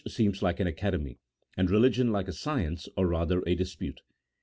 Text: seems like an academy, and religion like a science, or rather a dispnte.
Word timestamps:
seems 0.07 0.41
like 0.41 0.59
an 0.59 0.65
academy, 0.65 1.19
and 1.55 1.69
religion 1.69 2.11
like 2.11 2.27
a 2.27 2.33
science, 2.33 2.89
or 2.97 3.05
rather 3.05 3.41
a 3.45 3.55
dispnte. 3.55 3.99